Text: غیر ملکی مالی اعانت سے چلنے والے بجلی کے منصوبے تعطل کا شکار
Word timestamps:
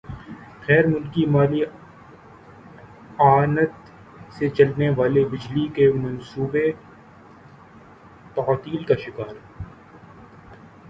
غیر 0.67 0.85
ملکی 0.87 1.23
مالی 1.25 1.61
اعانت 3.19 3.73
سے 4.35 4.49
چلنے 4.49 4.89
والے 4.97 5.23
بجلی 5.25 5.65
کے 5.75 5.91
منصوبے 5.93 6.65
تعطل 8.35 8.83
کا 8.83 8.95
شکار 9.05 9.33